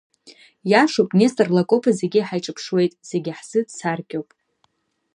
[0.71, 4.29] Иашоуп, Нестор Лакоба зегьы ҳаиҿыԥшуеит, зегьы ҳзы дсаркьоуп…